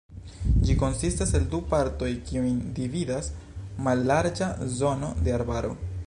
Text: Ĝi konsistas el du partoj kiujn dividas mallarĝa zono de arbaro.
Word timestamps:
Ĝi 0.67 0.75
konsistas 0.83 1.33
el 1.39 1.43
du 1.51 1.59
partoj 1.73 2.09
kiujn 2.29 2.57
dividas 2.79 3.29
mallarĝa 3.89 4.51
zono 4.79 5.11
de 5.29 5.37
arbaro. 5.41 5.77